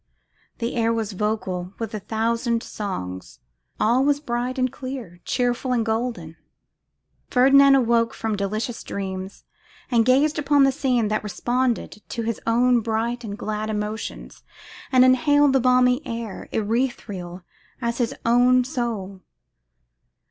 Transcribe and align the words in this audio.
The 0.57 0.73
air 0.77 0.91
was 0.91 1.11
vocal 1.11 1.75
with 1.77 1.93
a 1.93 1.99
thousand 1.99 2.63
songs; 2.63 3.39
all 3.79 4.03
was 4.03 4.19
bright 4.19 4.57
and 4.57 4.73
clear, 4.73 5.19
cheerful 5.25 5.73
and 5.73 5.85
golden. 5.85 6.37
Ferdinand 7.29 7.75
awoke 7.75 8.15
from 8.15 8.35
delicious 8.35 8.83
dreams, 8.83 9.43
and 9.91 10.03
gazed 10.03 10.39
upon 10.39 10.63
the 10.63 10.71
scene 10.71 11.09
that 11.09 11.21
responded 11.23 12.01
to 12.09 12.23
his 12.23 12.41
own 12.47 12.79
bright 12.81 13.23
and 13.23 13.37
glad 13.37 13.69
emotions, 13.69 14.41
and 14.91 15.05
inhaled 15.05 15.53
the 15.53 15.59
balmy 15.59 16.01
air, 16.03 16.49
ethereal 16.51 17.43
as 17.79 17.99
his 17.99 18.15
own 18.25 18.63
soul. 18.63 19.21